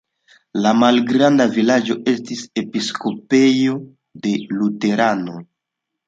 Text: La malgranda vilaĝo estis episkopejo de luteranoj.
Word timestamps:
La 0.65 0.69
malgranda 0.83 1.45
vilaĝo 1.57 1.97
estis 2.13 2.41
episkopejo 2.61 3.75
de 4.23 4.33
luteranoj. 4.55 5.37